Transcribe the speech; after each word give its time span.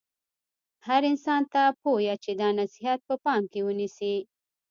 هر 0.87 1.01
انسان 1.11 1.41
ته 1.53 1.61
پویه 1.81 2.15
چې 2.23 2.31
دا 2.41 2.49
نصحیت 2.59 2.99
په 3.07 3.15
پام 3.23 3.41
کې 3.51 3.59
ونیسي. 3.67 4.15